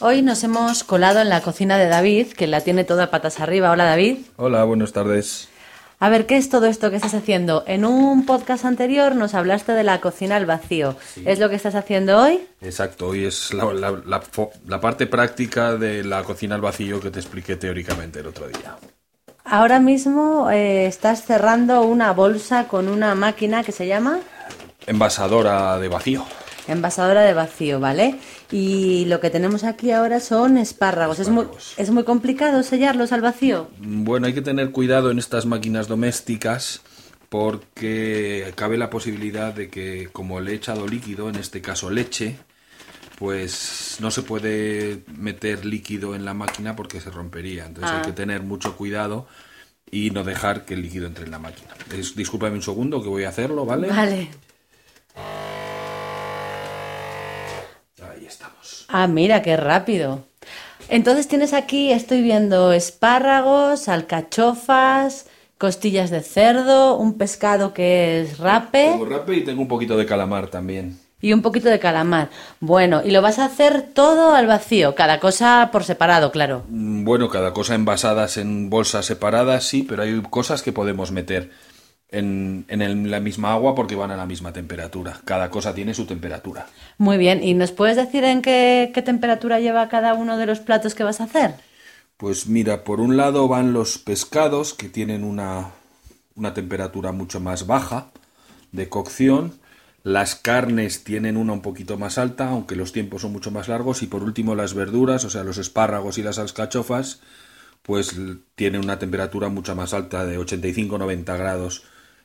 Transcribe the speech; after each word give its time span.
Hoy 0.00 0.22
nos 0.22 0.42
hemos 0.44 0.84
colado 0.84 1.20
en 1.20 1.28
la 1.28 1.40
cocina 1.40 1.78
de 1.78 1.86
David, 1.88 2.28
que 2.32 2.46
la 2.46 2.60
tiene 2.60 2.84
toda 2.84 3.10
patas 3.10 3.40
arriba. 3.40 3.70
Hola 3.70 3.84
David. 3.84 4.18
Hola, 4.36 4.64
buenas 4.64 4.92
tardes. 4.92 5.48
A 6.00 6.08
ver, 6.08 6.26
¿qué 6.26 6.36
es 6.36 6.50
todo 6.50 6.66
esto 6.66 6.90
que 6.90 6.96
estás 6.96 7.14
haciendo? 7.14 7.62
En 7.66 7.84
un 7.84 8.26
podcast 8.26 8.64
anterior 8.64 9.14
nos 9.14 9.32
hablaste 9.34 9.72
de 9.72 9.84
la 9.84 10.00
cocina 10.00 10.36
al 10.36 10.44
vacío. 10.44 10.96
¿Es 11.24 11.38
lo 11.38 11.48
que 11.48 11.54
estás 11.54 11.76
haciendo 11.76 12.18
hoy? 12.20 12.40
Exacto, 12.60 13.06
hoy 13.08 13.24
es 13.24 13.54
la, 13.54 13.72
la- 13.72 14.02
la 14.04 14.20
fo- 14.20 14.50
la 14.66 14.80
parte 14.80 15.06
práctica 15.06 15.76
de 15.76 16.02
la 16.04 16.22
cocina 16.24 16.56
al 16.56 16.60
vacío 16.60 17.00
que 17.00 17.10
te 17.10 17.20
expliqué 17.20 17.56
teóricamente 17.56 18.20
el 18.20 18.26
otro 18.26 18.48
día. 18.48 18.76
Ahora 19.44 19.78
mismo 19.78 20.50
eh, 20.50 20.86
estás 20.86 21.22
cerrando 21.24 21.82
una 21.82 22.12
bolsa 22.12 22.66
con 22.66 22.88
una 22.88 23.14
máquina 23.14 23.62
que 23.62 23.72
se 23.72 23.86
llama 23.86 24.18
Envasadora 24.86 25.78
de 25.78 25.88
vacío. 25.88 26.24
Envasadora 26.68 27.22
de 27.22 27.34
vacío, 27.34 27.80
¿vale? 27.80 28.16
Y 28.50 29.04
lo 29.06 29.20
que 29.20 29.30
tenemos 29.30 29.64
aquí 29.64 29.90
ahora 29.90 30.20
son 30.20 30.56
espárragos. 30.58 31.18
Es, 31.18 31.28
muy, 31.28 31.46
es 31.76 31.90
muy 31.90 32.04
complicado 32.04 32.62
sellarlos 32.62 33.12
al 33.12 33.20
vacío. 33.20 33.68
Bueno, 33.78 34.26
hay 34.26 34.34
que 34.34 34.42
tener 34.42 34.70
cuidado 34.70 35.10
en 35.10 35.18
estas 35.18 35.46
máquinas 35.46 35.88
domésticas 35.88 36.80
porque 37.28 38.52
cabe 38.54 38.78
la 38.78 38.90
posibilidad 38.90 39.52
de 39.52 39.68
que 39.68 40.08
como 40.12 40.40
le 40.40 40.52
he 40.52 40.54
echado 40.54 40.86
líquido, 40.86 41.28
en 41.28 41.36
este 41.36 41.60
caso 41.60 41.90
leche, 41.90 42.36
pues 43.18 43.96
no 44.00 44.10
se 44.10 44.22
puede 44.22 45.02
meter 45.16 45.64
líquido 45.64 46.14
en 46.14 46.24
la 46.24 46.34
máquina 46.34 46.76
porque 46.76 47.00
se 47.00 47.10
rompería. 47.10 47.66
Entonces 47.66 47.90
Ah. 47.92 47.98
hay 47.98 48.06
que 48.06 48.12
tener 48.12 48.42
mucho 48.42 48.76
cuidado 48.76 49.26
y 49.90 50.10
no 50.10 50.24
dejar 50.24 50.64
que 50.64 50.74
el 50.74 50.82
líquido 50.82 51.06
entre 51.06 51.24
en 51.24 51.30
la 51.30 51.38
máquina. 51.38 51.68
Es, 51.96 52.16
discúlpame 52.16 52.56
un 52.56 52.62
segundo 52.62 53.02
que 53.02 53.08
voy 53.08 53.24
a 53.24 53.28
hacerlo, 53.28 53.64
¿vale? 53.66 53.88
Vale. 53.88 54.28
Estamos. 58.34 58.84
Ah, 58.88 59.06
mira, 59.06 59.42
qué 59.42 59.56
rápido. 59.56 60.24
Entonces 60.88 61.26
tienes 61.28 61.52
aquí, 61.54 61.90
estoy 61.92 62.20
viendo 62.22 62.72
espárragos, 62.72 63.88
alcachofas, 63.88 65.26
costillas 65.58 66.10
de 66.10 66.20
cerdo, 66.20 66.96
un 66.96 67.14
pescado 67.16 67.72
que 67.72 68.20
es 68.20 68.38
rape 68.38 68.90
Tengo 68.92 69.06
rape 69.06 69.36
y 69.36 69.44
tengo 69.44 69.62
un 69.62 69.68
poquito 69.68 69.96
de 69.96 70.04
calamar 70.06 70.48
también. 70.48 70.98
y 71.22 71.32
un 71.32 71.40
poquito 71.40 71.70
de 71.70 71.78
calamar. 71.78 72.28
Bueno, 72.60 73.00
y 73.02 73.10
lo 73.10 73.22
vas 73.22 73.38
a 73.38 73.46
hacer 73.46 73.80
todo 73.94 74.34
al 74.34 74.46
vacío, 74.46 74.94
cada 74.94 75.20
cosa 75.20 75.70
por 75.72 75.84
separado, 75.84 76.30
claro. 76.30 76.64
Mm, 76.68 77.04
Bueno, 77.04 77.30
cada 77.30 77.54
cosa 77.54 77.74
envasadas 77.74 78.36
en 78.36 78.68
bolsas 78.68 79.06
separadas, 79.06 79.64
sí, 79.64 79.84
pero 79.88 80.02
hay 80.02 80.20
cosas 80.28 80.60
que 80.62 80.72
podemos 80.72 81.12
meter 81.12 81.50
en, 82.18 82.64
en 82.68 82.82
el- 82.82 83.10
la 83.10 83.20
misma 83.20 83.52
agua 83.52 83.74
porque 83.74 83.96
van 83.96 84.10
a 84.10 84.16
la 84.16 84.26
misma 84.26 84.52
temperatura. 84.52 85.20
Cada 85.24 85.50
cosa 85.50 85.74
tiene 85.74 85.94
su 85.94 86.06
temperatura. 86.06 86.66
Muy 86.98 87.18
bien, 87.18 87.42
¿y 87.44 87.54
nos 87.54 87.70
puedes 87.70 87.96
decir 87.96 88.24
en 88.24 88.42
qué, 88.42 88.90
qué 88.92 89.00
temperatura 89.02 89.60
lleva 89.60 89.88
cada 89.88 90.14
uno 90.14 90.36
de 90.38 90.46
los 90.46 90.58
platos 90.60 90.94
que 90.96 91.04
vas 91.04 91.20
a 91.20 91.24
hacer? 91.24 91.54
Pues 92.16 92.46
mira, 92.46 92.84
por 92.84 93.00
un 93.00 93.16
lado 93.16 93.48
van 93.48 93.72
los 93.72 93.98
pescados 93.98 94.72
que 94.74 94.88
tienen 94.88 95.24
una, 95.24 95.70
una 96.36 96.54
temperatura 96.54 97.12
mucho 97.12 97.40
más 97.40 97.66
baja 97.66 98.10
de 98.72 98.88
cocción. 98.88 99.54
Las 100.04 100.34
carnes 100.36 101.04
tienen 101.04 101.36
una 101.36 101.54
un 101.54 101.62
poquito 101.62 101.98
más 101.98 102.18
alta, 102.18 102.48
aunque 102.50 102.76
los 102.76 102.92
tiempos 102.92 103.22
son 103.22 103.32
mucho 103.32 103.50
más 103.50 103.68
largos. 103.68 104.02
Y 104.02 104.06
por 104.06 104.22
último 104.22 104.54
las 104.54 104.74
verduras, 104.74 105.24
o 105.24 105.30
sea, 105.30 105.44
los 105.44 105.58
espárragos 105.58 106.18
y 106.18 106.22
las 106.22 106.38
alcachofas, 106.38 107.20
pues 107.82 108.16
tienen 108.54 108.84
una 108.84 108.98
temperatura 108.98 109.48
mucho 109.48 109.74
más 109.76 109.94
alta 109.94 110.26
de 110.26 110.38
85-90 110.38 111.36
grados. 111.36 111.84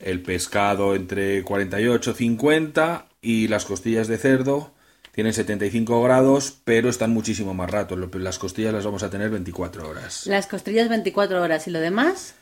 El 0.00 0.22
pescado 0.22 0.94
entre 0.94 1.44
48 1.44 2.14
50 2.14 3.06
y 3.20 3.48
las 3.48 3.64
costillas 3.64 4.08
de 4.08 4.18
cerdo 4.18 4.72
tienen 5.12 5.34
75 5.34 6.02
grados, 6.02 6.56
pero 6.64 6.88
están 6.88 7.12
muchísimo 7.12 7.52
más 7.52 7.70
rato. 7.70 7.96
Las 7.96 8.38
costillas 8.38 8.72
las 8.72 8.84
vamos 8.84 9.02
a 9.02 9.10
tener 9.10 9.28
24 9.28 9.88
horas. 9.88 10.26
Las 10.26 10.46
costillas 10.46 10.88
24 10.88 11.42
horas 11.42 11.66
y 11.68 11.70
lo 11.70 11.80
demás. 11.80 12.34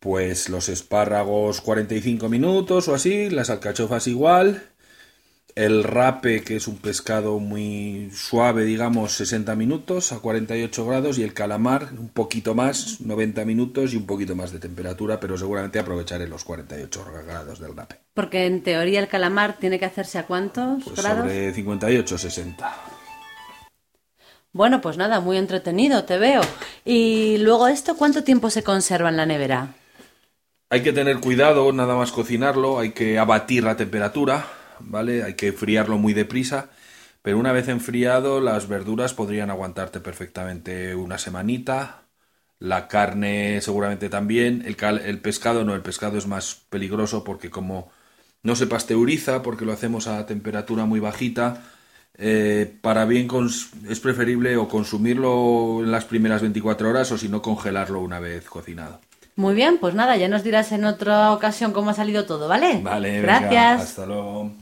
Pues 0.00 0.50
los 0.50 0.68
espárragos 0.68 1.62
45 1.62 2.28
minutos 2.28 2.88
o 2.88 2.94
así, 2.94 3.30
las 3.30 3.48
alcachofas 3.48 4.06
igual. 4.06 4.62
El 5.56 5.84
rape, 5.84 6.42
que 6.42 6.56
es 6.56 6.68
un 6.68 6.76
pescado 6.76 7.38
muy 7.38 8.10
suave, 8.14 8.64
digamos, 8.66 9.12
60 9.12 9.56
minutos 9.56 10.12
a 10.12 10.18
48 10.18 10.84
grados. 10.86 11.16
Y 11.18 11.22
el 11.22 11.32
calamar, 11.32 11.88
un 11.98 12.10
poquito 12.10 12.54
más, 12.54 13.00
90 13.00 13.42
minutos 13.46 13.94
y 13.94 13.96
un 13.96 14.04
poquito 14.04 14.36
más 14.36 14.52
de 14.52 14.58
temperatura, 14.58 15.18
pero 15.18 15.38
seguramente 15.38 15.78
aprovecharé 15.78 16.28
los 16.28 16.44
48 16.44 17.06
grados 17.26 17.58
del 17.58 17.74
rape. 17.74 17.96
Porque 18.12 18.44
en 18.44 18.62
teoría 18.62 19.00
el 19.00 19.08
calamar 19.08 19.56
tiene 19.58 19.78
que 19.78 19.86
hacerse 19.86 20.18
a 20.18 20.26
cuántos 20.26 20.84
Pues 20.84 20.96
grados? 21.02 21.22
sobre 21.22 21.54
58, 21.54 22.18
60. 22.18 22.74
Bueno, 24.52 24.82
pues 24.82 24.98
nada, 24.98 25.20
muy 25.20 25.38
entretenido, 25.38 26.04
te 26.04 26.18
veo. 26.18 26.42
Y 26.84 27.38
luego 27.38 27.66
esto, 27.68 27.96
¿cuánto 27.96 28.24
tiempo 28.24 28.50
se 28.50 28.62
conserva 28.62 29.08
en 29.08 29.16
la 29.16 29.24
nevera? 29.24 29.74
Hay 30.68 30.82
que 30.82 30.92
tener 30.92 31.18
cuidado, 31.20 31.72
nada 31.72 31.94
más 31.94 32.12
cocinarlo, 32.12 32.78
hay 32.78 32.90
que 32.92 33.18
abatir 33.18 33.64
la 33.64 33.76
temperatura, 33.76 34.46
¿vale? 34.80 35.22
Hay 35.24 35.34
que 35.34 35.48
enfriarlo 35.48 35.98
muy 35.98 36.12
deprisa, 36.14 36.70
pero 37.22 37.38
una 37.38 37.52
vez 37.52 37.68
enfriado 37.68 38.40
las 38.40 38.68
verduras 38.68 39.14
podrían 39.14 39.50
aguantarte 39.50 40.00
perfectamente 40.00 40.94
una 40.94 41.18
semanita, 41.18 42.02
la 42.58 42.88
carne 42.88 43.60
seguramente 43.60 44.08
también, 44.08 44.62
el, 44.66 44.76
cal- 44.76 45.02
el 45.04 45.20
pescado 45.20 45.64
no, 45.64 45.74
el 45.74 45.82
pescado 45.82 46.18
es 46.18 46.26
más 46.26 46.54
peligroso 46.70 47.24
porque 47.24 47.50
como 47.50 47.90
no 48.42 48.56
se 48.56 48.66
pasteuriza, 48.66 49.42
porque 49.42 49.64
lo 49.64 49.72
hacemos 49.72 50.06
a 50.06 50.24
temperatura 50.26 50.84
muy 50.86 51.00
bajita, 51.00 51.64
eh, 52.18 52.78
para 52.80 53.04
bien 53.04 53.28
es 53.88 54.00
preferible 54.00 54.56
o 54.56 54.68
consumirlo 54.68 55.80
en 55.82 55.90
las 55.92 56.04
primeras 56.06 56.40
24 56.42 56.88
horas 56.90 57.12
o 57.12 57.18
si 57.18 57.28
no 57.28 57.42
congelarlo 57.42 58.00
una 58.00 58.20
vez 58.20 58.46
cocinado. 58.46 59.00
Muy 59.36 59.54
bien, 59.54 59.78
pues 59.78 59.94
nada, 59.94 60.16
ya 60.16 60.28
nos 60.28 60.42
dirás 60.42 60.72
en 60.72 60.84
otra 60.84 61.32
ocasión 61.32 61.72
cómo 61.72 61.90
ha 61.90 61.94
salido 61.94 62.26
todo, 62.26 62.48
¿vale? 62.48 62.88
Vale, 62.88 63.20
venga, 63.22 63.62
Gracias. 63.62 63.80
hasta 63.80 64.06
luego. 64.06 64.52